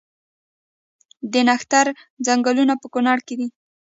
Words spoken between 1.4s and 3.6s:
نښتر ځنګلونه په کنړ کې دي؟